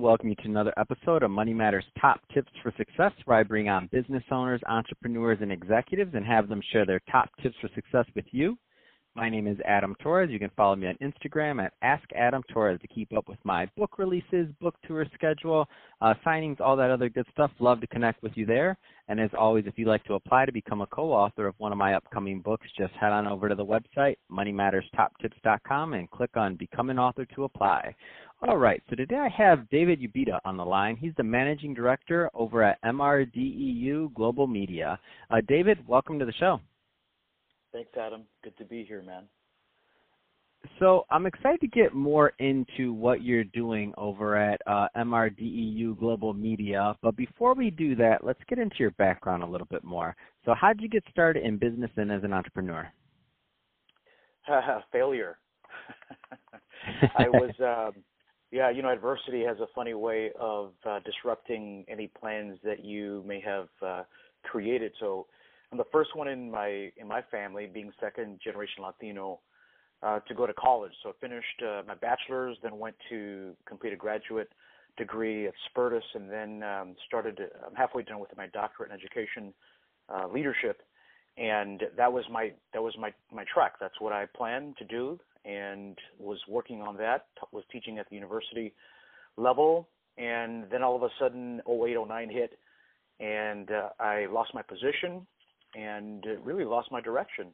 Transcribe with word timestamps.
welcome 0.00 0.30
you 0.30 0.34
to 0.36 0.46
another 0.46 0.72
episode 0.78 1.22
of 1.22 1.30
Money 1.30 1.52
Matters 1.52 1.84
Top 2.00 2.20
Tips 2.32 2.50
for 2.62 2.72
Success, 2.78 3.12
where 3.26 3.36
I 3.36 3.42
bring 3.42 3.68
on 3.68 3.90
business 3.92 4.22
owners, 4.30 4.62
entrepreneurs, 4.66 5.38
and 5.42 5.52
executives 5.52 6.12
and 6.14 6.24
have 6.24 6.48
them 6.48 6.62
share 6.72 6.86
their 6.86 7.02
top 7.12 7.28
tips 7.42 7.54
for 7.60 7.68
success 7.74 8.06
with 8.16 8.24
you. 8.30 8.56
My 9.16 9.28
name 9.28 9.48
is 9.48 9.58
Adam 9.66 9.96
Torres. 10.00 10.30
You 10.30 10.38
can 10.38 10.52
follow 10.56 10.76
me 10.76 10.86
on 10.86 10.96
Instagram 11.02 11.60
at 11.60 11.72
Ask 11.82 12.04
Adam 12.14 12.44
Torres 12.52 12.80
to 12.80 12.86
keep 12.86 13.12
up 13.16 13.28
with 13.28 13.40
my 13.42 13.66
book 13.76 13.98
releases, 13.98 14.46
book 14.60 14.76
tour 14.86 15.04
schedule, 15.14 15.68
uh, 16.00 16.14
signings, 16.24 16.60
all 16.60 16.76
that 16.76 16.92
other 16.92 17.08
good 17.08 17.26
stuff. 17.32 17.50
Love 17.58 17.80
to 17.80 17.88
connect 17.88 18.22
with 18.22 18.30
you 18.36 18.46
there. 18.46 18.78
And 19.08 19.18
as 19.18 19.30
always, 19.36 19.64
if 19.66 19.76
you'd 19.76 19.88
like 19.88 20.04
to 20.04 20.14
apply 20.14 20.44
to 20.46 20.52
become 20.52 20.80
a 20.80 20.86
co-author 20.86 21.48
of 21.48 21.56
one 21.58 21.72
of 21.72 21.78
my 21.78 21.94
upcoming 21.94 22.40
books, 22.40 22.68
just 22.78 22.92
head 22.94 23.10
on 23.10 23.26
over 23.26 23.48
to 23.48 23.56
the 23.56 23.66
website, 23.66 24.14
moneymatterstoptips.com, 24.30 25.94
and 25.94 26.08
click 26.12 26.36
on 26.36 26.54
Become 26.54 26.90
an 26.90 27.00
Author 27.00 27.24
to 27.34 27.44
apply. 27.44 27.92
All 28.46 28.58
right, 28.58 28.80
so 28.88 28.94
today 28.94 29.16
I 29.16 29.28
have 29.28 29.68
David 29.70 30.00
Ubeda 30.00 30.38
on 30.44 30.56
the 30.56 30.64
line. 30.64 30.96
He's 30.96 31.14
the 31.16 31.24
managing 31.24 31.74
director 31.74 32.30
over 32.32 32.62
at 32.62 32.80
MRDEU 32.84 34.14
Global 34.14 34.46
Media. 34.46 35.00
Uh, 35.30 35.40
David, 35.48 35.78
welcome 35.88 36.20
to 36.20 36.24
the 36.24 36.32
show. 36.38 36.60
Thanks, 37.72 37.90
Adam. 37.96 38.22
Good 38.42 38.56
to 38.58 38.64
be 38.64 38.84
here, 38.84 39.02
man. 39.02 39.24
So 40.78 41.06
I'm 41.10 41.26
excited 41.26 41.60
to 41.60 41.68
get 41.68 41.94
more 41.94 42.32
into 42.38 42.92
what 42.92 43.22
you're 43.22 43.44
doing 43.44 43.94
over 43.96 44.36
at 44.36 44.60
uh, 44.66 44.88
MRDEU 44.96 45.98
Global 45.98 46.34
Media. 46.34 46.94
But 47.02 47.16
before 47.16 47.54
we 47.54 47.70
do 47.70 47.94
that, 47.96 48.24
let's 48.24 48.40
get 48.48 48.58
into 48.58 48.76
your 48.78 48.90
background 48.92 49.42
a 49.42 49.46
little 49.46 49.66
bit 49.70 49.84
more. 49.84 50.14
So 50.44 50.54
how 50.58 50.72
did 50.72 50.82
you 50.82 50.88
get 50.88 51.04
started 51.10 51.44
in 51.44 51.56
business 51.56 51.90
and 51.96 52.12
as 52.12 52.24
an 52.24 52.32
entrepreneur? 52.32 52.90
Failure. 54.92 55.38
I 57.16 57.28
was, 57.28 57.50
um, 57.60 58.02
yeah, 58.50 58.70
you 58.70 58.82
know, 58.82 58.92
adversity 58.92 59.44
has 59.44 59.58
a 59.60 59.66
funny 59.74 59.94
way 59.94 60.30
of 60.38 60.72
uh, 60.84 60.98
disrupting 61.04 61.84
any 61.88 62.08
plans 62.08 62.58
that 62.64 62.84
you 62.84 63.22
may 63.26 63.40
have 63.40 63.68
uh, 63.80 64.02
created. 64.42 64.92
So 64.98 65.26
I'm 65.72 65.78
the 65.78 65.84
first 65.92 66.16
one 66.16 66.28
in 66.28 66.50
my 66.50 66.90
in 66.96 67.06
my 67.06 67.22
family, 67.30 67.68
being 67.72 67.92
second 68.00 68.40
generation 68.42 68.82
Latino, 68.82 69.40
uh, 70.02 70.18
to 70.20 70.34
go 70.34 70.46
to 70.46 70.54
college. 70.54 70.92
So 71.02 71.10
I 71.10 71.12
finished 71.20 71.62
uh, 71.64 71.82
my 71.86 71.94
bachelor's, 71.94 72.56
then 72.62 72.78
went 72.78 72.96
to 73.10 73.52
complete 73.66 73.92
a 73.92 73.96
graduate 73.96 74.48
degree 74.96 75.46
at 75.46 75.54
Spertus, 75.68 76.02
and 76.14 76.28
then 76.28 76.62
um, 76.64 76.96
started. 77.06 77.40
I'm 77.64 77.74
halfway 77.76 78.02
done 78.02 78.18
with 78.18 78.30
my 78.36 78.48
doctorate 78.48 78.90
in 78.90 78.96
education 78.96 79.54
uh, 80.12 80.26
leadership, 80.26 80.82
and 81.38 81.84
that 81.96 82.12
was 82.12 82.24
my 82.30 82.52
that 82.72 82.82
was 82.82 82.94
my 82.98 83.12
my 83.32 83.44
track. 83.52 83.74
That's 83.80 84.00
what 84.00 84.12
I 84.12 84.26
planned 84.36 84.76
to 84.78 84.84
do, 84.84 85.20
and 85.44 85.96
was 86.18 86.38
working 86.48 86.82
on 86.82 86.96
that. 86.96 87.26
Was 87.52 87.62
teaching 87.70 88.00
at 88.00 88.08
the 88.08 88.16
university 88.16 88.74
level, 89.36 89.88
and 90.18 90.64
then 90.68 90.82
all 90.82 90.96
of 90.96 91.04
a 91.04 91.10
sudden, 91.20 91.60
08, 91.70 91.96
09 92.08 92.28
hit, 92.28 92.58
and 93.20 93.70
uh, 93.70 93.90
I 94.00 94.26
lost 94.26 94.52
my 94.52 94.62
position 94.62 95.28
and 95.74 96.24
really 96.42 96.64
lost 96.64 96.90
my 96.90 97.00
direction. 97.00 97.48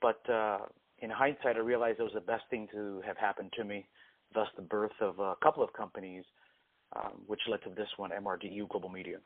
But 0.00 0.20
uh, 0.30 0.58
in 1.00 1.10
hindsight, 1.10 1.56
I 1.56 1.60
realized 1.60 2.00
it 2.00 2.04
was 2.04 2.12
the 2.14 2.20
best 2.20 2.44
thing 2.50 2.68
to 2.72 3.00
have 3.06 3.16
happened 3.16 3.52
to 3.56 3.64
me. 3.64 3.86
Thus, 4.34 4.48
the 4.56 4.62
birth 4.62 4.92
of 5.00 5.18
a 5.18 5.34
couple 5.42 5.62
of 5.62 5.72
companies, 5.72 6.24
um, 6.96 7.12
which 7.26 7.40
led 7.48 7.62
to 7.62 7.70
this 7.70 7.88
one, 7.96 8.10
MRDEU 8.10 8.68
Global 8.68 8.88
Media. 8.88 9.18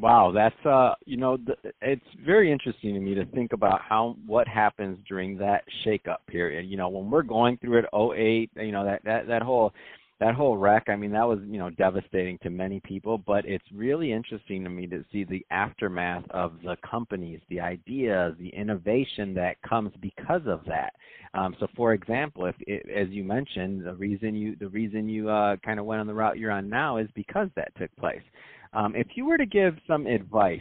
Wow, 0.00 0.30
that's 0.32 0.66
uh, 0.66 0.94
you 1.06 1.16
know, 1.16 1.36
th- 1.38 1.74
it's 1.82 2.04
very 2.24 2.52
interesting 2.52 2.94
to 2.94 3.00
me 3.00 3.14
to 3.14 3.24
think 3.26 3.52
about 3.52 3.80
how 3.80 4.16
what 4.26 4.46
happens 4.46 4.98
during 5.08 5.36
that 5.38 5.64
shakeup 5.84 6.18
period. 6.28 6.66
You 6.66 6.76
know, 6.76 6.88
when 6.88 7.10
we're 7.10 7.22
going 7.22 7.56
through 7.58 7.78
it, 7.78 7.84
08, 7.92 8.50
you 8.64 8.72
know, 8.72 8.84
that 8.84 9.02
that 9.04 9.26
that 9.26 9.42
whole 9.42 9.72
that 10.20 10.34
whole 10.34 10.56
wreck, 10.56 10.84
I 10.88 10.96
mean, 10.96 11.12
that 11.12 11.26
was, 11.26 11.38
you 11.46 11.58
know, 11.58 11.70
devastating 11.70 12.38
to 12.42 12.50
many 12.50 12.80
people, 12.80 13.18
but 13.18 13.44
it's 13.44 13.64
really 13.72 14.12
interesting 14.12 14.64
to 14.64 14.70
me 14.70 14.86
to 14.88 15.04
see 15.12 15.22
the 15.22 15.46
aftermath 15.50 16.24
of 16.30 16.54
the 16.64 16.76
companies, 16.88 17.40
the 17.48 17.60
ideas, 17.60 18.34
the 18.38 18.48
innovation 18.48 19.32
that 19.34 19.62
comes 19.62 19.92
because 20.00 20.42
of 20.46 20.64
that. 20.66 20.92
Um, 21.34 21.54
so, 21.60 21.68
for 21.76 21.92
example, 21.92 22.46
if 22.46 22.56
it, 22.60 22.84
as 22.90 23.08
you 23.10 23.22
mentioned, 23.22 23.86
the 23.86 23.94
reason 23.94 24.34
you 24.34 24.56
the 24.58 24.68
reason 24.68 25.08
you 25.08 25.28
uh, 25.28 25.56
kind 25.64 25.78
of 25.78 25.86
went 25.86 26.00
on 26.00 26.06
the 26.06 26.14
route 26.14 26.38
you're 26.38 26.50
on 26.50 26.68
now 26.68 26.96
is 26.96 27.08
because 27.14 27.48
that 27.54 27.72
took 27.78 27.94
place. 27.96 28.22
Um, 28.72 28.96
if 28.96 29.06
you 29.14 29.24
were 29.24 29.38
to 29.38 29.46
give 29.46 29.76
some 29.86 30.06
advice 30.06 30.60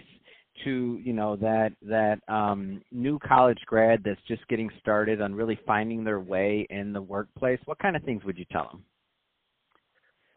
to 0.63 0.99
you 1.03 1.13
know 1.13 1.35
that 1.35 1.71
that 1.81 2.19
um, 2.27 2.81
new 2.91 3.17
college 3.19 3.59
grad 3.65 4.01
that's 4.03 4.21
just 4.27 4.47
getting 4.49 4.69
started 4.79 5.21
on 5.21 5.33
really 5.33 5.59
finding 5.65 6.03
their 6.03 6.19
way 6.19 6.67
in 6.69 6.93
the 6.93 7.01
workplace, 7.01 7.59
what 7.65 7.79
kind 7.79 7.95
of 7.95 8.03
things 8.03 8.23
would 8.23 8.37
you 8.37 8.45
tell 8.51 8.69
them? 8.71 8.83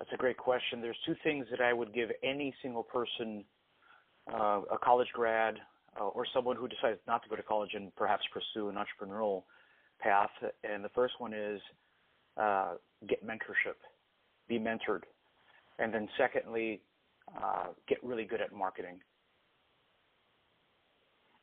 That's 0.00 0.12
a 0.14 0.16
great 0.16 0.38
question. 0.38 0.80
There's 0.80 0.96
two 1.04 1.14
things 1.22 1.44
that 1.50 1.60
I 1.60 1.74
would 1.74 1.92
give 1.92 2.08
any 2.22 2.54
single 2.62 2.82
person, 2.82 3.44
uh, 4.32 4.62
a 4.72 4.78
college 4.82 5.08
grad, 5.12 5.56
uh, 6.00 6.04
or 6.04 6.24
someone 6.32 6.56
who 6.56 6.68
decides 6.68 6.98
not 7.06 7.22
to 7.22 7.28
go 7.28 7.36
to 7.36 7.42
college 7.42 7.72
and 7.74 7.94
perhaps 7.96 8.22
pursue 8.32 8.70
an 8.70 8.76
entrepreneurial 8.76 9.42
path. 9.98 10.30
And 10.64 10.82
the 10.82 10.88
first 10.94 11.12
one 11.18 11.34
is 11.34 11.60
uh, 12.38 12.76
get 13.10 13.22
mentorship, 13.26 13.76
be 14.48 14.58
mentored. 14.58 15.02
And 15.78 15.92
then 15.92 16.08
secondly, 16.16 16.80
uh, 17.36 17.66
get 17.86 18.02
really 18.02 18.24
good 18.24 18.40
at 18.40 18.54
marketing. 18.54 19.00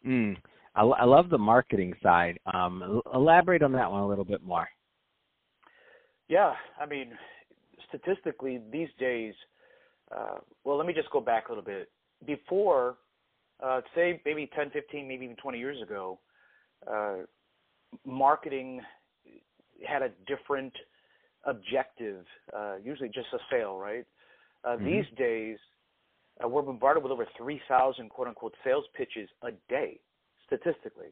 Mm, 0.04 0.36
I, 0.74 0.82
I 0.82 1.04
love 1.06 1.30
the 1.30 1.38
marketing 1.38 1.94
side. 2.02 2.40
Um, 2.52 3.04
elaborate 3.14 3.62
on 3.62 3.72
that 3.74 3.92
one 3.92 4.02
a 4.02 4.08
little 4.08 4.26
bit 4.26 4.42
more. 4.42 4.68
Yeah, 6.28 6.54
I 6.82 6.88
mean, 6.88 7.12
statistically 7.90 8.62
these 8.72 8.90
days, 9.00 9.34
uh, 10.16 10.38
well, 10.64 10.78
let 10.78 10.88
me 10.88 10.94
just 10.94 11.10
go 11.12 11.20
back 11.20 11.48
a 11.48 11.52
little 11.52 11.64
bit. 11.64 11.90
Before, 12.26 12.98
uh, 13.64 13.82
say 13.96 14.22
maybe 14.26 14.50
10, 14.56 14.72
15, 14.72 15.08
maybe 15.08 15.26
even 15.26 15.36
20 15.38 15.58
years 15.58 15.82
ago, 15.82 16.20
uh, 16.92 17.18
marketing 18.06 18.82
had 19.88 20.02
a 20.02 20.10
different 20.28 20.74
objective, 21.46 22.26
uh, 22.56 22.76
usually 22.84 23.10
just 23.10 23.28
a 23.34 23.38
sale, 23.52 23.78
right? 23.78 24.06
Uh, 24.64 24.70
mm-hmm. 24.70 24.86
These 24.86 25.06
days, 25.18 25.58
uh, 26.44 26.48
we're 26.48 26.62
bombarded 26.62 27.04
with 27.04 27.12
over 27.12 27.26
3,000 27.38 28.10
quote 28.10 28.28
unquote 28.28 28.54
sales 28.64 28.86
pitches 28.96 29.30
a 29.44 29.52
day, 29.70 30.00
statistically, 30.46 31.08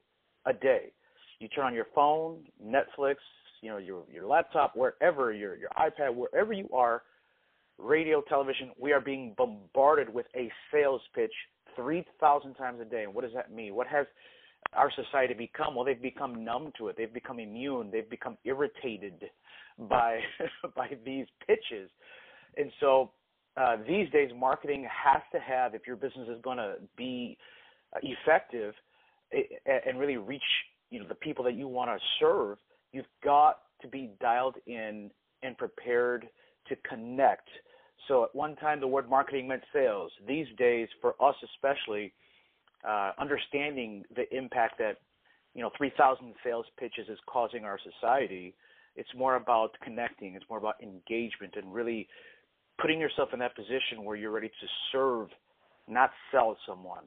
a 0.46 0.54
day. 0.54 0.92
You 1.40 1.48
turn 1.50 1.66
on 1.66 1.74
your 1.74 1.88
phone, 1.94 2.44
Netflix, 2.64 3.16
you 3.66 3.72
know 3.72 3.78
your 3.78 4.04
your 4.14 4.28
laptop, 4.28 4.76
wherever 4.76 5.34
your 5.34 5.58
your 5.58 5.70
iPad, 5.70 6.14
wherever 6.14 6.54
you 6.54 6.70
are, 6.72 7.02
radio, 7.80 8.22
television, 8.30 8.70
we 8.80 8.92
are 8.92 9.02
being 9.02 9.34
bombarded 9.36 10.14
with 10.14 10.28
a 10.36 10.52
sales 10.72 11.02
pitch 11.16 11.34
three 11.76 12.06
thousand 12.20 12.54
times 12.54 12.80
a 12.80 12.86
day. 12.86 13.04
And 13.06 13.14
what 13.16 13.24
does 13.24 13.34
that 13.34 13.52
mean? 13.52 13.74
What 13.74 13.88
has 13.88 14.06
our 14.74 14.92
society 14.92 15.34
become? 15.34 15.74
Well, 15.74 15.84
they've 15.84 16.00
become 16.00 16.46
numb 16.46 16.74
to 16.78 16.90
it. 16.90 16.96
They've 16.96 17.12
become 17.12 17.40
immune. 17.40 17.90
They've 17.92 18.08
become 18.08 18.38
irritated 18.46 19.24
by 19.80 20.20
by 20.76 20.90
these 21.04 21.26
pitches, 21.48 21.90
and 22.58 22.72
so 22.80 23.10
uh, 23.58 23.78
these 23.88 24.12
days, 24.12 24.30
marketing 24.38 24.84
has 24.84 25.24
to 25.32 25.40
have 25.40 25.74
if 25.74 25.88
your 25.88 25.96
business 25.96 26.30
is 26.30 26.40
going 26.44 26.58
to 26.58 26.76
be 26.96 27.36
uh, 27.96 28.00
effective 28.04 28.76
and 29.66 30.00
really 30.00 30.18
reach 30.18 30.44
you 30.92 31.00
know 31.00 31.08
the 31.08 31.16
people 31.16 31.44
that 31.44 31.56
you 31.56 31.68
want 31.68 31.90
to 31.90 31.98
serve 32.20 32.60
You've 32.96 33.06
got 33.26 33.58
to 33.82 33.90
be 33.90 34.12
dialed 34.22 34.56
in 34.68 35.12
and 35.44 35.58
prepared 35.58 36.30
to 36.70 36.78
connect. 36.90 37.50
So 38.08 38.24
at 38.24 38.34
one 38.34 38.56
time, 38.56 38.80
the 38.80 38.88
word 38.88 39.10
marketing 39.10 39.50
meant 39.50 39.64
sales. 39.74 40.14
These 40.26 40.48
days, 40.58 40.88
for 41.02 41.14
us 41.22 41.36
especially, 41.44 42.14
uh, 42.88 43.12
understanding 43.20 44.06
the 44.16 44.34
impact 44.34 44.78
that 44.80 45.00
you 45.54 45.62
know 45.62 45.72
3,000 45.78 46.36
sales 46.42 46.66
pitches 46.80 47.10
is 47.10 47.20
causing 47.28 47.66
our 47.66 47.78
society, 47.84 48.56
it's 48.96 49.10
more 49.14 49.36
about 49.36 49.72
connecting. 49.84 50.36
It's 50.36 50.46
more 50.50 50.60
about 50.60 50.76
engagement 50.82 51.56
and 51.58 51.74
really 51.74 52.08
putting 52.80 52.98
yourself 52.98 53.28
in 53.34 53.40
that 53.40 53.58
position 53.58 54.06
where 54.06 54.16
you're 54.16 54.32
ready 54.32 54.48
to 54.48 54.68
serve, 54.94 55.28
not 55.90 56.12
sell 56.32 56.56
someone. 56.66 57.04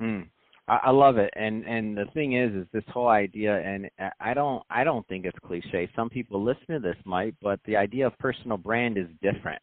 Hmm. 0.00 0.22
I, 0.70 0.78
I 0.84 0.90
love 0.90 1.18
it, 1.18 1.30
and 1.34 1.64
and 1.66 1.96
the 1.96 2.06
thing 2.14 2.34
is, 2.34 2.54
is 2.54 2.66
this 2.72 2.84
whole 2.88 3.08
idea, 3.08 3.58
and 3.60 3.90
I 4.20 4.32
don't, 4.34 4.62
I 4.70 4.84
don't 4.84 5.06
think 5.08 5.24
it's 5.24 5.38
cliche. 5.44 5.90
Some 5.96 6.08
people 6.08 6.42
listen 6.42 6.66
to 6.68 6.78
this 6.78 6.96
might, 7.04 7.34
but 7.42 7.58
the 7.66 7.76
idea 7.76 8.06
of 8.06 8.16
personal 8.18 8.56
brand 8.56 8.96
is 8.96 9.08
different. 9.20 9.60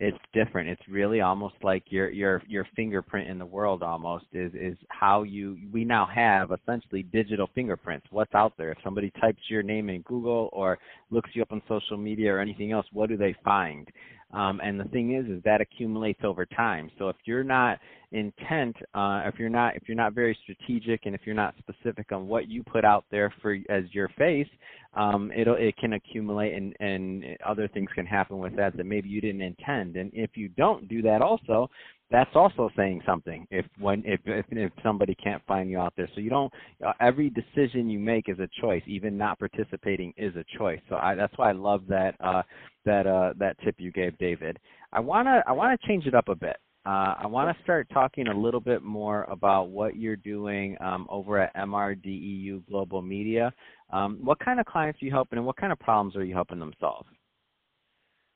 It's 0.00 0.18
different. 0.32 0.68
It's 0.70 0.82
really 0.88 1.20
almost 1.20 1.54
like 1.62 1.84
your 1.90 2.10
your 2.10 2.42
your 2.48 2.66
fingerprint 2.74 3.28
in 3.28 3.38
the 3.38 3.46
world. 3.46 3.82
Almost 3.84 4.24
is 4.32 4.52
is 4.54 4.76
how 4.88 5.22
you. 5.22 5.56
We 5.72 5.84
now 5.84 6.08
have 6.12 6.50
essentially 6.50 7.04
digital 7.04 7.48
fingerprints. 7.54 8.06
What's 8.10 8.34
out 8.34 8.54
there? 8.58 8.72
If 8.72 8.78
somebody 8.82 9.12
types 9.20 9.42
your 9.48 9.62
name 9.62 9.88
in 9.88 10.02
Google 10.02 10.48
or 10.52 10.78
looks 11.10 11.30
you 11.34 11.42
up 11.42 11.52
on 11.52 11.62
social 11.68 11.96
media 11.96 12.34
or 12.34 12.40
anything 12.40 12.72
else, 12.72 12.86
what 12.92 13.08
do 13.08 13.16
they 13.16 13.36
find? 13.44 13.86
Um, 14.32 14.60
and 14.62 14.78
the 14.78 14.84
thing 14.84 15.14
is, 15.14 15.26
is 15.26 15.42
that 15.44 15.60
accumulates 15.60 16.20
over 16.22 16.46
time. 16.46 16.90
So 16.98 17.08
if 17.08 17.16
you're 17.24 17.44
not 17.44 17.78
intent, 18.12 18.76
uh, 18.94 19.22
if 19.26 19.38
you're 19.38 19.48
not 19.48 19.76
if 19.76 19.84
you're 19.88 19.96
not 19.96 20.14
very 20.14 20.36
strategic, 20.42 21.06
and 21.06 21.14
if 21.14 21.22
you're 21.24 21.34
not 21.34 21.54
specific 21.58 22.12
on 22.12 22.28
what 22.28 22.48
you 22.48 22.62
put 22.62 22.84
out 22.84 23.04
there 23.10 23.32
for 23.42 23.58
as 23.68 23.84
your 23.92 24.08
face, 24.16 24.48
um, 24.94 25.32
it'll 25.36 25.56
it 25.56 25.76
can 25.78 25.94
accumulate, 25.94 26.54
and 26.54 26.74
and 26.80 27.24
other 27.44 27.68
things 27.68 27.90
can 27.94 28.06
happen 28.06 28.38
with 28.38 28.54
that 28.56 28.76
that 28.76 28.86
maybe 28.86 29.08
you 29.08 29.20
didn't 29.20 29.42
intend. 29.42 29.96
And 29.96 30.10
if 30.14 30.36
you 30.36 30.48
don't 30.48 30.88
do 30.88 31.02
that, 31.02 31.22
also, 31.22 31.68
that's 32.10 32.30
also 32.34 32.70
saying 32.76 33.02
something 33.06 33.46
if 33.50 33.64
when 33.78 34.02
if, 34.04 34.20
if 34.24 34.44
if 34.50 34.72
somebody 34.82 35.14
can't 35.14 35.42
find 35.46 35.70
you 35.70 35.78
out 35.78 35.92
there. 35.96 36.08
So 36.14 36.20
you 36.20 36.30
don't 36.30 36.52
uh, 36.84 36.92
every 37.00 37.30
decision 37.30 37.88
you 37.88 37.98
make 37.98 38.28
is 38.28 38.38
a 38.38 38.48
choice. 38.60 38.82
Even 38.86 39.16
not 39.16 39.38
participating 39.38 40.12
is 40.16 40.34
a 40.36 40.44
choice. 40.58 40.80
So 40.88 40.96
I, 40.96 41.14
that's 41.14 41.36
why 41.36 41.50
i 41.50 41.52
love 41.52 41.82
that 41.88 42.14
uh 42.20 42.42
that 42.84 43.06
uh 43.06 43.34
that 43.38 43.56
tip 43.64 43.76
you 43.78 43.92
gave 43.92 44.16
david. 44.18 44.58
I 44.92 45.00
want 45.00 45.26
to 45.26 45.42
i 45.46 45.52
want 45.52 45.78
to 45.80 45.86
change 45.86 46.06
it 46.06 46.14
up 46.14 46.28
a 46.28 46.34
bit. 46.34 46.56
Uh, 46.86 47.14
I 47.18 47.26
want 47.26 47.54
to 47.54 47.62
start 47.62 47.88
talking 47.92 48.28
a 48.28 48.34
little 48.34 48.60
bit 48.60 48.82
more 48.82 49.24
about 49.24 49.68
what 49.68 49.96
you're 49.96 50.16
doing 50.16 50.78
um, 50.80 51.06
over 51.10 51.38
at 51.38 51.54
MRDEU 51.54 52.66
Global 52.66 53.02
Media. 53.02 53.52
Um, 53.92 54.18
what 54.22 54.38
kind 54.40 54.58
of 54.58 54.64
clients 54.64 55.02
are 55.02 55.04
you 55.04 55.10
helping, 55.10 55.36
and 55.36 55.44
what 55.46 55.58
kind 55.58 55.72
of 55.72 55.78
problems 55.78 56.16
are 56.16 56.24
you 56.24 56.32
helping 56.32 56.58
them 56.58 56.72
solve? 56.80 57.04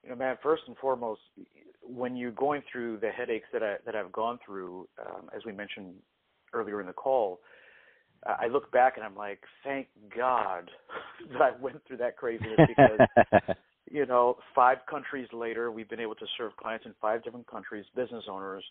You 0.04 0.10
know, 0.10 0.16
man, 0.16 0.36
first 0.42 0.62
and 0.66 0.76
foremost, 0.76 1.20
when 1.82 2.16
you're 2.16 2.30
going 2.30 2.62
through 2.70 2.98
the 2.98 3.10
headaches 3.10 3.46
that 3.52 3.62
I 3.62 3.76
that 3.86 3.96
I've 3.96 4.12
gone 4.12 4.38
through, 4.44 4.86
um, 5.04 5.30
as 5.34 5.44
we 5.44 5.52
mentioned 5.52 5.94
earlier 6.52 6.80
in 6.80 6.86
the 6.86 6.92
call, 6.92 7.40
uh, 8.26 8.36
I 8.38 8.46
look 8.48 8.70
back 8.70 8.96
and 8.96 9.04
I'm 9.04 9.16
like, 9.16 9.40
thank 9.64 9.88
God 10.16 10.70
that 11.32 11.40
I 11.40 11.50
went 11.60 11.80
through 11.86 11.98
that 11.98 12.16
craziness 12.16 12.58
because 12.68 13.56
you 13.90 14.06
know, 14.06 14.36
five 14.54 14.78
countries 14.90 15.28
later, 15.32 15.70
we've 15.70 15.88
been 15.88 16.00
able 16.00 16.16
to 16.16 16.26
serve 16.36 16.56
clients 16.56 16.84
in 16.84 16.94
five 17.00 17.22
different 17.22 17.46
countries, 17.46 17.84
business 17.94 18.24
owners, 18.28 18.64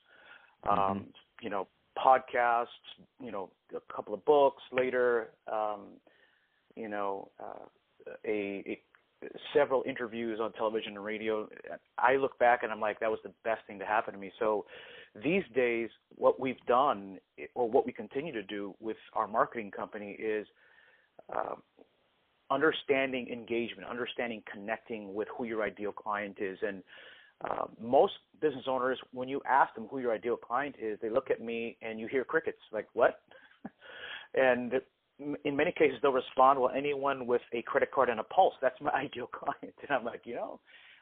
um, 0.70 0.78
mm-hmm. 0.78 1.00
you 1.42 1.50
know, 1.50 1.68
podcasts, 1.98 2.66
you 3.22 3.32
know, 3.32 3.50
a 3.76 3.94
couple 3.94 4.14
of 4.14 4.26
books 4.26 4.62
later, 4.72 5.30
um, 5.52 5.82
you 6.76 6.90
know, 6.90 7.30
uh, 7.40 7.66
a, 8.26 8.64
a 8.68 8.80
several 9.54 9.84
interviews 9.88 10.40
on 10.42 10.54
television 10.54 10.96
and 10.96 11.04
radio. 11.04 11.48
I 11.98 12.16
look 12.16 12.38
back 12.40 12.64
and 12.64 12.72
I'm 12.72 12.80
like, 12.80 13.00
that 13.00 13.10
was 13.10 13.20
the 13.24 13.32
best 13.44 13.62
thing 13.68 13.80
to 13.80 13.86
happen 13.86 14.14
to 14.14 14.20
me. 14.20 14.32
So 14.40 14.66
these 15.24 15.44
days, 15.56 15.90
what 16.16 16.40
we've 16.40 16.64
done, 16.68 17.20
or 17.56 17.70
what 17.70 17.86
we 17.86 17.92
continue 17.92 18.34
to 18.34 18.44
do 18.44 18.74
with 18.80 18.98
our 19.14 19.28
marketing 19.28 19.72
company, 19.72 20.12
is 20.12 20.48
uh, 21.34 21.56
understanding 22.50 23.28
engagement, 23.30 23.88
understanding 23.90 24.42
connecting 24.52 25.14
with 25.14 25.28
who 25.38 25.46
your 25.46 25.64
ideal 25.64 25.92
client 25.92 26.38
is. 26.40 26.58
And 26.62 26.84
uh, 27.44 27.66
most 27.82 28.14
business 28.42 28.66
owners, 28.68 29.00
when 29.12 29.28
you 29.28 29.42
ask 29.48 29.74
them 29.76 29.88
who 29.90 30.00
your 30.00 30.14
ideal 30.14 30.38
client 30.38 30.76
is, 30.82 30.98
they 31.02 31.10
look 31.10 31.30
at 31.30 31.42
me 31.42 31.78
and 31.82 32.00
you 32.00 32.08
hear 32.08 32.24
crickets, 32.24 32.60
like, 32.72 32.88
what? 32.94 33.22
and 34.34 34.74
in 35.20 35.56
many 35.56 35.72
cases 35.72 35.98
they'll 36.02 36.12
respond, 36.12 36.60
well, 36.60 36.72
anyone 36.76 37.28
with 37.28 37.42
a 37.54 37.62
credit 37.64 37.92
card 37.92 38.10
and 38.10 38.20
a 38.20 38.24
pulse, 38.24 38.54
that's 38.62 38.80
my 38.82 38.92
ideal 38.94 39.28
client. 39.28 39.76
And 39.82 39.92
I'm 39.92 40.04
like, 40.04 40.22
you 40.26 40.36
know, 40.36 40.60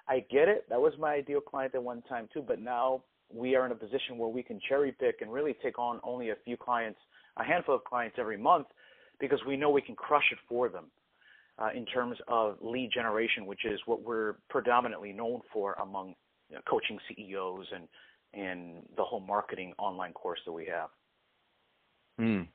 I 0.07 0.25
get 0.31 0.47
it. 0.47 0.65
That 0.69 0.79
was 0.79 0.93
my 0.99 1.13
ideal 1.13 1.41
client 1.41 1.75
at 1.75 1.83
one 1.83 2.01
time 2.03 2.27
too, 2.33 2.43
but 2.45 2.59
now 2.59 3.03
we 3.33 3.55
are 3.55 3.65
in 3.65 3.71
a 3.71 3.75
position 3.75 4.17
where 4.17 4.29
we 4.29 4.43
can 4.43 4.59
cherry 4.67 4.91
pick 4.91 5.21
and 5.21 5.31
really 5.31 5.55
take 5.63 5.79
on 5.79 5.99
only 6.03 6.29
a 6.29 6.35
few 6.43 6.57
clients, 6.57 6.99
a 7.37 7.43
handful 7.43 7.75
of 7.75 7.83
clients 7.83 8.17
every 8.19 8.37
month, 8.37 8.67
because 9.19 9.39
we 9.47 9.55
know 9.55 9.69
we 9.69 9.81
can 9.81 9.95
crush 9.95 10.25
it 10.31 10.39
for 10.49 10.67
them 10.67 10.85
uh, 11.59 11.69
in 11.75 11.85
terms 11.85 12.17
of 12.27 12.57
lead 12.61 12.89
generation, 12.93 13.45
which 13.45 13.63
is 13.65 13.79
what 13.85 14.01
we're 14.01 14.35
predominantly 14.49 15.13
known 15.13 15.39
for 15.53 15.73
among 15.75 16.15
you 16.49 16.55
know, 16.55 16.61
coaching 16.69 16.99
CEOs 17.07 17.67
and 17.73 17.87
and 18.33 18.83
the 18.95 19.03
whole 19.03 19.19
marketing 19.19 19.73
online 19.77 20.13
course 20.13 20.39
that 20.45 20.53
we 20.53 20.65
have. 20.65 20.89
Mm 22.17 22.47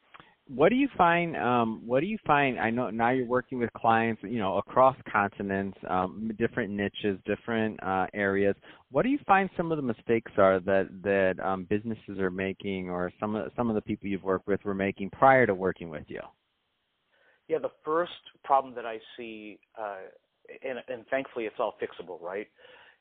what 0.49 0.69
do 0.69 0.77
you 0.77 0.89
find 0.97 1.37
um, 1.37 1.83
what 1.85 2.01
do 2.01 2.07
you 2.07 2.19
find 2.25 2.59
i 2.59 2.71
know 2.71 2.89
now 2.91 3.11
you're 3.11 3.27
working 3.27 3.59
with 3.59 3.73
clients 3.73 4.23
you 4.23 4.39
know 4.39 4.59
across 4.59 4.97
continents 5.11 5.77
um, 5.89 6.31
different 6.39 6.73
niches 6.73 7.19
different 7.27 7.83
uh, 7.83 8.07
areas. 8.15 8.55
What 8.91 9.03
do 9.03 9.09
you 9.09 9.19
find 9.27 9.51
some 9.57 9.73
of 9.73 9.77
the 9.77 9.83
mistakes 9.83 10.31
are 10.39 10.61
that 10.61 10.89
that 11.03 11.45
um, 11.45 11.67
businesses 11.69 12.19
are 12.21 12.31
making 12.31 12.89
or 12.89 13.11
some 13.19 13.35
of 13.35 13.51
some 13.57 13.69
of 13.69 13.75
the 13.75 13.81
people 13.81 14.09
you've 14.09 14.23
worked 14.23 14.47
with 14.47 14.65
were 14.65 14.75
making 14.75 15.11
prior 15.11 15.47
to 15.47 15.55
working 15.55 15.89
with 15.89 16.05
you? 16.07 16.21
Yeah 17.49 17.59
the 17.59 17.73
first 17.85 18.13
problem 18.45 18.75
that 18.77 18.87
i 18.87 18.99
see 19.17 19.59
uh, 19.81 19.97
and, 20.63 20.79
and 20.89 21.07
thankfully 21.09 21.45
it's 21.45 21.57
all 21.59 21.77
fixable 21.83 22.21
right 22.23 22.47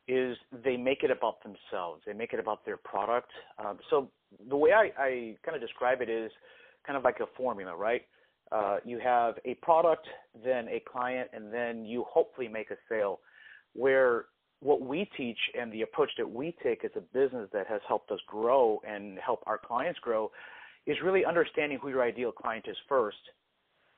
is 0.08 0.38
they 0.64 0.78
make 0.78 1.02
it 1.02 1.10
about 1.10 1.38
themselves. 1.42 2.04
They 2.06 2.14
make 2.14 2.32
it 2.32 2.40
about 2.40 2.64
their 2.64 2.78
product. 2.78 3.32
Um, 3.58 3.80
so 3.90 4.12
the 4.50 4.56
way 4.56 4.72
i, 4.72 4.92
I 5.00 5.36
kind 5.44 5.56
of 5.56 5.62
describe 5.62 6.00
it 6.02 6.10
is 6.10 6.32
kind 6.86 6.98
of 6.98 7.04
like 7.04 7.20
a 7.20 7.28
formula, 7.38 7.76
right? 7.76 8.04
Uh, 8.52 8.78
you 8.86 9.00
have 9.00 9.36
a 9.46 9.56
product, 9.56 10.08
then 10.44 10.68
a 10.68 10.82
client, 10.92 11.30
and 11.34 11.52
then 11.52 11.86
you 11.86 12.06
hopefully 12.08 12.48
make 12.48 12.72
a 12.72 12.78
sale. 12.90 13.20
Where 13.74 14.26
what 14.62 14.82
we 14.82 15.10
teach 15.18 15.38
and 15.60 15.72
the 15.72 15.82
approach 15.82 16.12
that 16.18 16.30
we 16.30 16.56
take 16.64 16.86
as 16.86 16.92
a 16.96 17.02
business 17.02 17.50
that 17.54 17.68
has 17.68 17.82
helped 17.88 18.12
us 18.12 18.20
grow 18.28 18.82
and 18.88 19.18
help 19.20 19.44
our 19.46 19.58
clients 19.58 20.00
grow 20.00 20.32
is 20.86 20.98
really 21.04 21.26
understanding 21.26 21.80
who 21.82 21.90
your 21.90 22.04
ideal 22.04 22.32
client 22.32 22.66
is 22.68 22.78
first, 22.88 23.18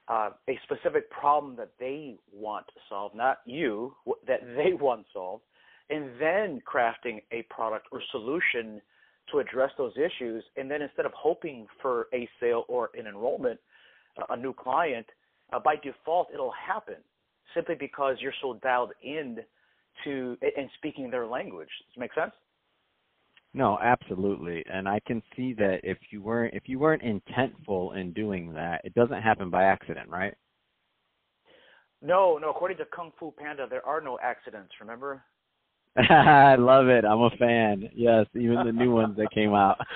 uh, 0.08 0.30
a 0.50 0.60
specific 0.64 1.10
problem 1.12 1.56
that 1.58 1.72
they 1.80 2.16
want 2.32 2.66
solved, 2.90 3.16
not 3.16 3.40
you, 3.46 3.94
that 4.26 4.40
they 4.56 4.74
want 4.80 5.06
solved, 5.14 5.44
and 5.90 6.10
then 6.20 6.62
crafting 6.70 7.22
a 7.32 7.44
product 7.50 7.88
or 7.92 8.02
solution 8.12 8.82
to 9.32 9.40
address 9.40 9.72
those 9.78 9.94
issues. 9.98 10.44
And 10.56 10.70
then 10.70 10.82
instead 10.82 11.06
of 11.06 11.12
hoping 11.14 11.68
for 11.82 12.08
a 12.14 12.28
sale 12.40 12.66
or 12.68 12.90
an 12.98 13.08
enrollment, 13.08 13.60
uh, 14.18 14.34
a 14.34 14.38
new 14.38 14.54
client, 14.54 15.06
uh, 15.54 15.60
by 15.60 15.76
default 15.76 16.28
it'll 16.34 16.54
happen 16.54 16.96
simply 17.54 17.76
because 17.80 18.18
you're 18.20 18.34
so 18.42 18.60
dialed 18.62 18.92
in 19.04 19.40
to 20.04 20.38
and 20.56 20.70
speaking 20.78 21.10
their 21.10 21.26
language. 21.26 21.70
Does 21.88 21.98
it 21.98 22.00
make 22.00 22.14
sense? 22.14 22.34
No, 23.54 23.80
absolutely. 23.82 24.64
And 24.72 24.88
I 24.88 25.00
can 25.08 25.24
see 25.36 25.54
that 25.54 25.80
if 25.84 25.98
you 26.12 26.22
weren't 26.22 26.54
if 26.54 26.64
you 26.66 26.80
weren't 26.80 27.02
intentful 27.02 27.98
in 27.98 28.14
doing 28.14 28.54
that, 28.54 28.82
it 28.84 28.94
doesn't 28.94 29.22
happen 29.22 29.50
by 29.50 29.64
accident, 29.64 30.10
right? 30.10 30.34
No, 32.02 32.38
no. 32.38 32.52
According 32.52 32.78
to 32.78 32.86
Kung 32.86 33.12
Fu 33.20 33.32
Panda, 33.32 33.66
there 33.68 33.86
are 33.86 34.02
no 34.02 34.20
accidents. 34.22 34.72
Remember? 34.80 35.24
I 35.98 36.56
love 36.56 36.88
it. 36.88 37.06
I'm 37.06 37.22
a 37.22 37.30
fan. 37.40 37.90
Yes, 37.96 38.26
even 38.36 38.62
the 38.66 38.72
new 38.72 38.92
ones 38.92 39.18
that 39.18 39.32
came 39.34 39.54
out. 39.54 39.78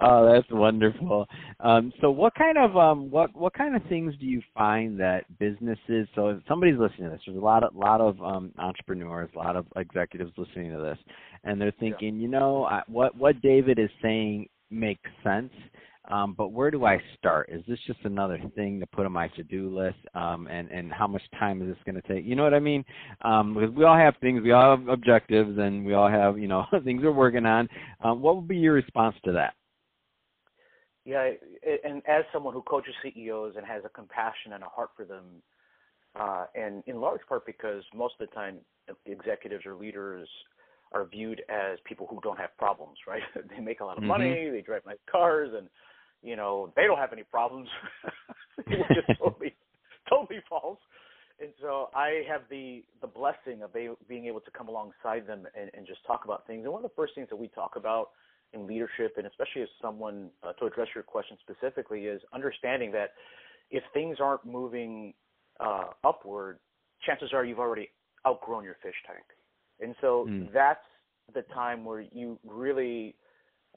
oh, 0.00 0.32
that's 0.32 0.50
wonderful. 0.50 1.26
Um, 1.60 1.92
so, 2.00 2.10
what 2.10 2.34
kind 2.34 2.56
of 2.56 2.76
um, 2.76 3.10
what 3.10 3.34
what 3.36 3.52
kind 3.52 3.76
of 3.76 3.82
things 3.88 4.14
do 4.18 4.26
you 4.26 4.40
find 4.54 4.98
that 5.00 5.24
businesses? 5.38 6.08
So, 6.14 6.28
if 6.28 6.38
somebody's 6.48 6.78
listening 6.78 7.10
to 7.10 7.16
this, 7.16 7.20
there's 7.26 7.36
a 7.36 7.40
lot 7.40 7.62
of 7.62 7.74
lot 7.76 8.00
of 8.00 8.20
um, 8.22 8.52
entrepreneurs, 8.58 9.28
a 9.34 9.38
lot 9.38 9.56
of 9.56 9.66
executives 9.76 10.32
listening 10.38 10.72
to 10.72 10.78
this, 10.78 10.98
and 11.44 11.60
they're 11.60 11.74
thinking, 11.78 12.16
yeah. 12.16 12.22
you 12.22 12.28
know, 12.28 12.64
I, 12.64 12.82
what 12.86 13.16
what 13.16 13.42
David 13.42 13.78
is 13.78 13.90
saying 14.00 14.48
makes 14.70 15.10
sense 15.22 15.52
um, 16.12 16.34
but 16.36 16.52
where 16.52 16.70
do 16.70 16.84
I 16.84 17.00
start? 17.16 17.48
Is 17.50 17.62
this 17.66 17.78
just 17.86 18.00
another 18.04 18.38
thing 18.54 18.78
to 18.80 18.86
put 18.86 19.06
on 19.06 19.12
my 19.12 19.28
to-do 19.28 19.74
list? 19.74 19.96
Um, 20.14 20.46
and 20.46 20.70
and 20.70 20.92
how 20.92 21.06
much 21.06 21.22
time 21.38 21.62
is 21.62 21.68
this 21.68 21.82
going 21.86 22.00
to 22.00 22.06
take? 22.06 22.26
You 22.26 22.36
know 22.36 22.42
what 22.42 22.52
I 22.52 22.60
mean? 22.60 22.84
Um, 23.22 23.54
because 23.54 23.70
we 23.74 23.84
all 23.84 23.96
have 23.96 24.14
things, 24.20 24.42
we 24.42 24.52
all 24.52 24.76
have 24.76 24.88
objectives, 24.88 25.56
and 25.58 25.86
we 25.86 25.94
all 25.94 26.10
have 26.10 26.38
you 26.38 26.48
know 26.48 26.66
things 26.84 27.02
we're 27.02 27.12
working 27.12 27.46
on. 27.46 27.66
Um, 28.04 28.20
what 28.20 28.36
would 28.36 28.46
be 28.46 28.58
your 28.58 28.74
response 28.74 29.16
to 29.24 29.32
that? 29.32 29.54
Yeah, 31.04 31.30
and 31.82 32.02
as 32.06 32.24
someone 32.32 32.52
who 32.52 32.62
coaches 32.62 32.94
CEOs 33.02 33.54
and 33.56 33.66
has 33.66 33.82
a 33.84 33.88
compassion 33.88 34.52
and 34.52 34.62
a 34.62 34.68
heart 34.68 34.90
for 34.94 35.04
them, 35.04 35.24
uh, 36.14 36.44
and 36.54 36.84
in 36.86 37.00
large 37.00 37.22
part 37.26 37.46
because 37.46 37.82
most 37.94 38.14
of 38.20 38.28
the 38.28 38.34
time 38.34 38.58
executives 39.06 39.64
or 39.64 39.74
leaders 39.74 40.28
are 40.92 41.06
viewed 41.06 41.42
as 41.48 41.78
people 41.84 42.06
who 42.08 42.20
don't 42.22 42.38
have 42.38 42.56
problems, 42.58 42.98
right? 43.08 43.22
they 43.50 43.60
make 43.60 43.80
a 43.80 43.84
lot 43.84 43.96
of 43.96 44.02
mm-hmm. 44.02 44.08
money, 44.08 44.50
they 44.50 44.60
drive 44.60 44.82
nice 44.86 44.98
cars, 45.10 45.50
and 45.56 45.68
you 46.22 46.36
know, 46.36 46.72
they 46.76 46.82
don't 46.82 46.98
have 46.98 47.12
any 47.12 47.24
problems, 47.24 47.68
which 48.56 48.68
is 48.68 49.16
totally, 49.18 49.54
totally 50.08 50.40
false. 50.48 50.78
And 51.40 51.50
so 51.60 51.88
I 51.94 52.22
have 52.30 52.42
the 52.50 52.84
the 53.00 53.08
blessing 53.08 53.62
of 53.62 53.72
being 54.08 54.26
able 54.26 54.40
to 54.40 54.50
come 54.52 54.68
alongside 54.68 55.26
them 55.26 55.46
and, 55.58 55.70
and 55.74 55.86
just 55.86 56.00
talk 56.06 56.24
about 56.24 56.46
things. 56.46 56.62
And 56.64 56.72
one 56.72 56.84
of 56.84 56.90
the 56.90 56.94
first 56.94 57.14
things 57.14 57.28
that 57.30 57.36
we 57.36 57.48
talk 57.48 57.72
about 57.76 58.10
in 58.52 58.66
leadership, 58.66 59.14
and 59.16 59.26
especially 59.26 59.62
as 59.62 59.68
someone 59.80 60.30
uh, 60.42 60.52
to 60.54 60.66
address 60.66 60.88
your 60.94 61.02
question 61.02 61.36
specifically, 61.42 62.04
is 62.04 62.20
understanding 62.32 62.92
that 62.92 63.10
if 63.70 63.82
things 63.92 64.18
aren't 64.20 64.44
moving 64.44 65.14
uh, 65.58 65.86
upward, 66.04 66.58
chances 67.04 67.30
are 67.32 67.44
you've 67.44 67.58
already 67.58 67.88
outgrown 68.26 68.62
your 68.62 68.76
fish 68.82 68.94
tank. 69.06 69.24
And 69.80 69.96
so 70.00 70.26
mm. 70.28 70.52
that's 70.52 70.84
the 71.34 71.42
time 71.54 71.84
where 71.84 72.02
you 72.02 72.38
really 72.46 73.16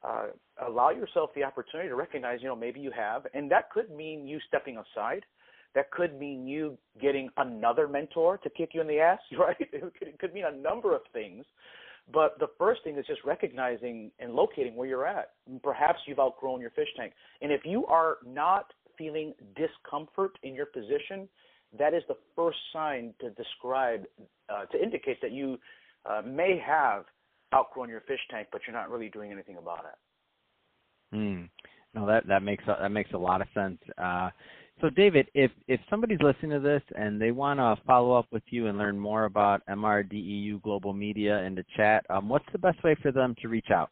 uh, 0.05 0.25
allow 0.67 0.91
yourself 0.91 1.31
the 1.35 1.43
opportunity 1.43 1.89
to 1.89 1.95
recognize, 1.95 2.39
you 2.41 2.47
know, 2.47 2.55
maybe 2.55 2.79
you 2.79 2.91
have, 2.91 3.25
and 3.33 3.49
that 3.51 3.69
could 3.71 3.89
mean 3.89 4.27
you 4.27 4.39
stepping 4.47 4.77
aside. 4.77 5.25
That 5.73 5.91
could 5.91 6.17
mean 6.17 6.47
you 6.47 6.77
getting 7.01 7.29
another 7.37 7.87
mentor 7.87 8.37
to 8.37 8.49
kick 8.49 8.69
you 8.73 8.81
in 8.81 8.87
the 8.87 8.99
ass, 8.99 9.19
right? 9.37 9.57
It 9.59 9.81
could, 9.99 10.07
it 10.07 10.19
could 10.19 10.33
mean 10.33 10.45
a 10.45 10.55
number 10.55 10.95
of 10.95 11.01
things. 11.11 11.45
But 12.13 12.37
the 12.39 12.47
first 12.59 12.83
thing 12.83 12.97
is 12.97 13.05
just 13.07 13.21
recognizing 13.25 14.11
and 14.19 14.33
locating 14.33 14.75
where 14.75 14.87
you're 14.87 15.07
at. 15.07 15.31
Perhaps 15.63 15.99
you've 16.05 16.19
outgrown 16.19 16.61
your 16.61 16.69
fish 16.69 16.87
tank. 16.95 17.13
And 17.41 17.51
if 17.51 17.61
you 17.65 17.85
are 17.87 18.17
not 18.25 18.71
feeling 18.95 19.33
discomfort 19.55 20.37
in 20.43 20.53
your 20.53 20.67
position, 20.67 21.27
that 21.77 21.93
is 21.93 22.03
the 22.07 22.15
first 22.35 22.59
sign 22.71 23.13
to 23.19 23.31
describe, 23.31 24.03
uh, 24.49 24.65
to 24.65 24.81
indicate 24.81 25.19
that 25.21 25.31
you 25.31 25.57
uh, 26.05 26.21
may 26.23 26.61
have 26.63 27.05
outgrown 27.53 27.89
your 27.89 28.01
fish 28.01 28.19
tank, 28.29 28.47
but 28.51 28.61
you're 28.65 28.75
not 28.75 28.89
really 28.89 29.09
doing 29.09 29.31
anything 29.31 29.57
about 29.57 29.85
it. 29.85 31.15
Hmm. 31.15 31.43
No, 31.93 32.05
that 32.05 32.27
that 32.27 32.43
makes 32.43 32.63
a, 32.65 32.77
that 32.81 32.91
makes 32.91 33.11
a 33.13 33.17
lot 33.17 33.41
of 33.41 33.47
sense. 33.53 33.79
Uh, 33.97 34.29
so, 34.81 34.89
David, 34.89 35.29
if 35.33 35.51
if 35.67 35.79
somebody's 35.89 36.19
listening 36.21 36.51
to 36.51 36.59
this 36.59 36.81
and 36.97 37.21
they 37.21 37.31
want 37.31 37.59
to 37.59 37.77
follow 37.85 38.17
up 38.17 38.25
with 38.31 38.43
you 38.49 38.67
and 38.67 38.77
learn 38.77 38.99
more 38.99 39.23
about 39.23 39.61
MRDEU 39.69 40.61
Global 40.61 40.93
Media 40.93 41.37
and 41.37 41.57
the 41.57 41.63
chat, 41.77 42.05
um, 42.09 42.27
what's 42.27 42.45
the 42.51 42.57
best 42.57 42.83
way 42.83 42.95
for 43.01 43.11
them 43.13 43.35
to 43.41 43.47
reach 43.47 43.71
out? 43.73 43.89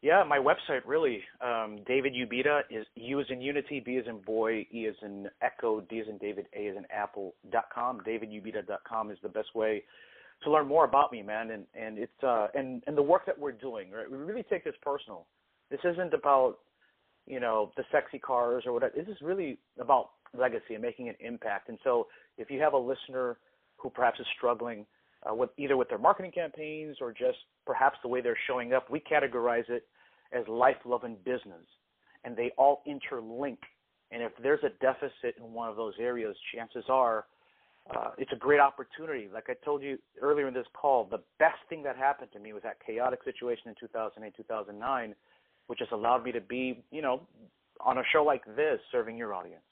Yeah, 0.00 0.24
my 0.24 0.38
website 0.38 0.80
really, 0.84 1.22
um, 1.40 1.78
David 1.86 2.14
Ubeda 2.14 2.62
is 2.68 2.84
U 2.96 3.20
is 3.20 3.26
in 3.30 3.40
Unity, 3.40 3.78
B 3.78 3.92
is 3.92 4.06
in 4.08 4.18
Boy, 4.18 4.66
E 4.72 4.86
is 4.86 4.96
in 5.00 5.28
Echo, 5.40 5.80
D 5.82 5.96
is 5.96 6.08
in 6.08 6.18
David, 6.18 6.46
A 6.56 6.62
is 6.62 6.76
in 6.76 6.84
Apple 6.92 7.34
dot 7.52 7.66
com. 7.72 8.00
DavidUbeda 8.00 8.66
dot 8.66 8.80
com 8.82 9.12
is 9.12 9.18
the 9.22 9.28
best 9.28 9.54
way 9.54 9.84
to 10.44 10.50
learn 10.50 10.66
more 10.66 10.84
about 10.84 11.12
me, 11.12 11.22
man. 11.22 11.50
And 11.50 11.64
and 11.74 11.98
it's 11.98 12.22
uh 12.22 12.48
and 12.54 12.82
and 12.86 12.96
the 12.96 13.02
work 13.02 13.26
that 13.26 13.38
we're 13.38 13.52
doing. 13.52 13.90
Right, 13.90 14.10
we 14.10 14.18
really 14.18 14.44
take 14.44 14.64
this 14.64 14.74
personal. 14.82 15.26
This 15.70 15.80
isn't 15.84 16.14
about 16.14 16.58
you 17.26 17.40
know 17.40 17.72
the 17.76 17.84
sexy 17.92 18.18
cars 18.18 18.64
or 18.66 18.72
whatever. 18.72 18.92
This 18.96 19.08
is 19.08 19.20
really 19.22 19.58
about 19.80 20.10
legacy 20.36 20.74
and 20.74 20.82
making 20.82 21.08
an 21.08 21.14
impact. 21.20 21.68
And 21.68 21.78
so, 21.84 22.08
if 22.38 22.50
you 22.50 22.60
have 22.60 22.72
a 22.72 22.78
listener 22.78 23.38
who 23.76 23.90
perhaps 23.90 24.18
is 24.20 24.26
struggling 24.36 24.86
uh, 25.28 25.34
with 25.34 25.50
either 25.56 25.76
with 25.76 25.88
their 25.88 25.98
marketing 25.98 26.32
campaigns 26.32 26.96
or 27.00 27.12
just 27.12 27.38
perhaps 27.66 27.98
the 28.02 28.08
way 28.08 28.20
they're 28.20 28.38
showing 28.46 28.72
up, 28.72 28.90
we 28.90 29.00
categorize 29.00 29.68
it 29.68 29.86
as 30.32 30.46
life, 30.48 30.76
love, 30.84 31.04
and 31.04 31.22
business, 31.24 31.66
and 32.24 32.36
they 32.36 32.50
all 32.56 32.82
interlink. 32.86 33.58
And 34.10 34.22
if 34.22 34.32
there's 34.42 34.62
a 34.62 34.70
deficit 34.80 35.36
in 35.38 35.52
one 35.52 35.68
of 35.68 35.76
those 35.76 35.94
areas, 35.98 36.36
chances 36.54 36.84
are 36.88 37.26
uh, 37.90 38.10
it's 38.18 38.32
a 38.32 38.36
great 38.36 38.60
opportunity. 38.60 39.28
Like 39.32 39.44
I 39.48 39.54
told 39.64 39.82
you 39.82 39.98
earlier 40.20 40.48
in 40.48 40.54
this 40.54 40.66
call, 40.72 41.04
the 41.04 41.20
best 41.38 41.58
thing 41.68 41.82
that 41.82 41.96
happened 41.96 42.30
to 42.32 42.38
me 42.38 42.52
was 42.52 42.62
that 42.62 42.76
chaotic 42.84 43.20
situation 43.24 43.68
in 43.68 43.74
2008, 43.80 44.34
2009 44.36 45.14
which 45.66 45.78
has 45.78 45.88
allowed 45.92 46.24
me 46.24 46.32
to 46.32 46.40
be, 46.40 46.82
you 46.90 47.02
know, 47.02 47.22
on 47.80 47.98
a 47.98 48.02
show 48.12 48.22
like 48.22 48.44
this, 48.56 48.78
serving 48.90 49.16
your 49.16 49.34
audience. 49.34 49.62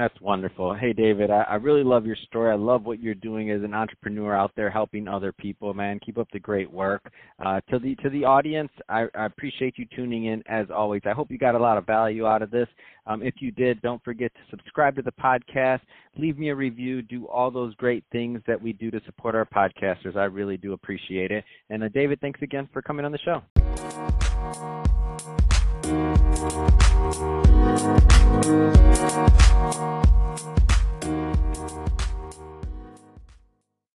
That's 0.00 0.18
wonderful. 0.22 0.74
Hey, 0.74 0.94
David, 0.94 1.30
I, 1.30 1.42
I 1.42 1.54
really 1.56 1.84
love 1.84 2.06
your 2.06 2.16
story. 2.26 2.50
I 2.50 2.54
love 2.54 2.86
what 2.86 3.00
you're 3.00 3.14
doing 3.14 3.50
as 3.50 3.62
an 3.62 3.74
entrepreneur 3.74 4.34
out 4.34 4.50
there, 4.56 4.70
helping 4.70 5.06
other 5.06 5.30
people. 5.30 5.74
Man, 5.74 6.00
keep 6.02 6.16
up 6.16 6.26
the 6.32 6.38
great 6.38 6.72
work. 6.72 7.12
Uh, 7.38 7.60
to 7.68 7.78
the 7.78 7.94
to 7.96 8.08
the 8.08 8.24
audience, 8.24 8.70
I, 8.88 9.08
I 9.14 9.26
appreciate 9.26 9.76
you 9.76 9.84
tuning 9.94 10.24
in 10.24 10.42
as 10.46 10.68
always. 10.74 11.02
I 11.04 11.10
hope 11.10 11.30
you 11.30 11.36
got 11.36 11.54
a 11.54 11.58
lot 11.58 11.76
of 11.76 11.84
value 11.84 12.26
out 12.26 12.40
of 12.40 12.50
this. 12.50 12.66
Um, 13.06 13.22
if 13.22 13.34
you 13.40 13.50
did, 13.50 13.82
don't 13.82 14.02
forget 14.02 14.32
to 14.32 14.40
subscribe 14.48 14.96
to 14.96 15.02
the 15.02 15.12
podcast, 15.12 15.80
leave 16.16 16.38
me 16.38 16.48
a 16.48 16.54
review, 16.54 17.02
do 17.02 17.26
all 17.26 17.50
those 17.50 17.74
great 17.74 18.02
things 18.10 18.40
that 18.46 18.58
we 18.58 18.72
do 18.72 18.90
to 18.90 19.02
support 19.04 19.34
our 19.34 19.44
podcasters. 19.44 20.16
I 20.16 20.24
really 20.24 20.56
do 20.56 20.72
appreciate 20.72 21.30
it. 21.30 21.44
And 21.68 21.84
uh, 21.84 21.88
David, 21.88 22.22
thanks 22.22 22.40
again 22.40 22.70
for 22.72 22.80
coming 22.80 23.04
on 23.04 23.12
the 23.12 23.18
show. 23.18 23.42
Thank 27.12 27.44
you. 30.04 30.09